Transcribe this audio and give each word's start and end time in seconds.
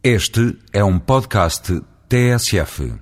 Este 0.00 0.56
é 0.72 0.84
um 0.84 0.96
podcast 0.96 1.82
TSF. 2.08 2.94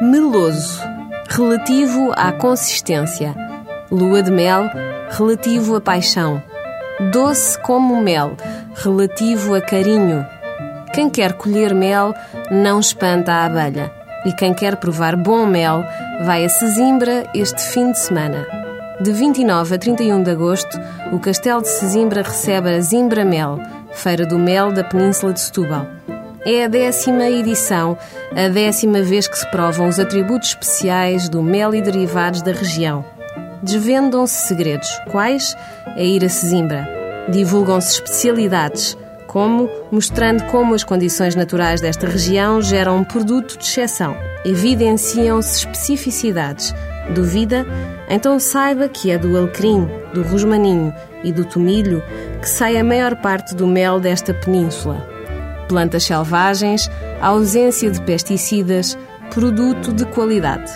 Meloso, 0.00 0.80
relativo 1.28 2.12
à 2.14 2.30
consistência. 2.30 3.34
Lua 3.90 4.22
de 4.22 4.30
mel, 4.30 4.70
relativo 5.10 5.74
a 5.74 5.80
paixão. 5.80 6.40
Doce 7.10 7.60
como 7.62 8.00
mel, 8.00 8.36
relativo 8.76 9.56
a 9.56 9.60
carinho. 9.60 10.24
Quem 10.94 11.10
quer 11.10 11.32
colher 11.32 11.74
mel, 11.74 12.14
não 12.48 12.78
espanta 12.78 13.32
a 13.32 13.46
abelha. 13.46 13.92
E 14.24 14.32
quem 14.34 14.54
quer 14.54 14.76
provar 14.76 15.16
bom 15.16 15.44
mel, 15.46 15.82
vai 16.24 16.44
a 16.44 16.48
Sesimbra 16.48 17.28
este 17.34 17.60
fim 17.60 17.90
de 17.90 17.98
semana. 17.98 18.46
De 19.00 19.10
29 19.10 19.74
a 19.74 19.78
31 19.78 20.22
de 20.22 20.30
agosto, 20.30 20.80
o 21.10 21.18
Castelo 21.18 21.60
de 21.60 21.68
Sesimbra 21.68 22.22
recebe 22.22 22.70
a 22.70 22.80
Zimbra 22.80 23.24
Mel, 23.24 23.58
Feira 23.94 24.26
do 24.26 24.38
Mel 24.38 24.72
da 24.72 24.84
Península 24.84 25.32
de 25.32 25.40
Setúbal. 25.40 25.86
É 26.44 26.64
a 26.64 26.68
décima 26.68 27.28
edição, 27.30 27.96
a 28.32 28.48
décima 28.48 29.02
vez 29.02 29.26
que 29.26 29.38
se 29.38 29.50
provam 29.50 29.88
os 29.88 29.98
atributos 29.98 30.50
especiais 30.50 31.28
do 31.28 31.42
mel 31.42 31.74
e 31.74 31.80
derivados 31.80 32.42
da 32.42 32.52
região. 32.52 33.04
Desvendam-se 33.62 34.46
segredos, 34.46 34.88
quais? 35.10 35.56
É 35.96 36.04
ir 36.04 36.22
a 36.22 36.28
Sesimbra. 36.28 36.86
Divulgam-se 37.30 37.94
especialidades, 37.94 38.94
como 39.26 39.70
mostrando 39.90 40.44
como 40.46 40.74
as 40.74 40.84
condições 40.84 41.34
naturais 41.34 41.80
desta 41.80 42.06
região 42.06 42.60
geram 42.60 42.98
um 42.98 43.04
produto 43.04 43.56
de 43.56 43.64
exceção. 43.64 44.14
Evidenciam-se 44.44 45.60
especificidades. 45.60 46.74
Duvida? 47.14 47.66
Então 48.08 48.38
saiba 48.38 48.88
que 48.88 49.10
é 49.10 49.18
do 49.18 49.36
alecrim, 49.36 49.88
do 50.12 50.22
rosmaninho 50.22 50.94
e 51.22 51.32
do 51.32 51.44
tomilho 51.44 52.02
que 52.44 52.50
sai 52.50 52.76
a 52.76 52.84
maior 52.84 53.16
parte 53.16 53.54
do 53.54 53.66
mel 53.66 53.98
desta 53.98 54.34
península. 54.34 55.02
Plantas 55.66 56.04
selvagens, 56.04 56.90
ausência 57.18 57.90
de 57.90 57.98
pesticidas, 58.02 58.98
produto 59.32 59.94
de 59.94 60.04
qualidade. 60.04 60.70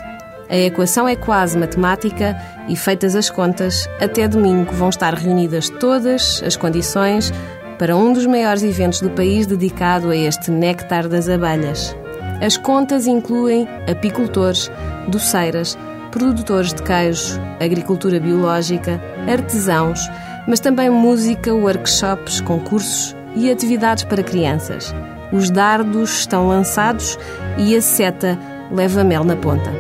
A 0.48 0.56
equação 0.56 1.06
é 1.06 1.14
quase 1.14 1.58
matemática 1.58 2.34
e, 2.70 2.74
feitas 2.74 3.14
as 3.14 3.28
contas, 3.28 3.86
até 4.00 4.26
domingo 4.26 4.72
vão 4.72 4.88
estar 4.88 5.12
reunidas 5.12 5.68
todas 5.68 6.42
as 6.42 6.56
condições 6.56 7.34
para 7.78 7.94
um 7.94 8.14
dos 8.14 8.24
maiores 8.24 8.62
eventos 8.62 9.02
do 9.02 9.10
país 9.10 9.46
dedicado 9.46 10.08
a 10.08 10.16
este 10.16 10.50
néctar 10.50 11.06
das 11.06 11.28
abelhas. 11.28 11.94
As 12.40 12.56
contas 12.56 13.06
incluem 13.06 13.68
apicultores, 13.86 14.70
doceiras, 15.08 15.76
produtores 16.12 16.72
de 16.72 16.82
queijo, 16.82 17.38
agricultura 17.60 18.18
biológica, 18.18 18.98
artesãos, 19.30 20.00
mas 20.48 20.58
também 20.58 20.88
música, 20.88 21.52
workshops, 21.52 22.40
concursos 22.40 23.14
e 23.36 23.50
atividades 23.50 24.04
para 24.04 24.22
crianças. 24.22 24.94
Os 25.30 25.50
dardos 25.50 26.20
estão 26.20 26.48
lançados 26.48 27.18
e 27.58 27.76
a 27.76 27.82
seta 27.82 28.38
leva 28.72 29.04
mel 29.04 29.22
na 29.24 29.36
ponta. 29.36 29.70